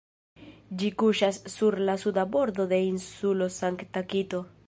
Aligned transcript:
Ĝi 0.81 0.87
kuŝas 1.01 1.37
sur 1.57 1.77
la 1.89 1.95
suda 2.05 2.25
bordo 2.37 2.67
de 2.73 2.81
Insulo 2.87 3.53
Sankta-Kito. 3.59 4.45